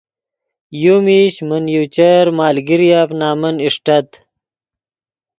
یو 0.83 0.95
میش 1.05 1.35
من 1.49 1.63
یو 1.75 1.83
چر 1.95 2.25
مالگیریف 2.37 3.09
نمن 3.19 3.55
اݰٹت 3.65 4.09